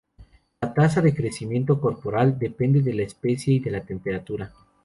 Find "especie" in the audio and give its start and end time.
3.03-3.53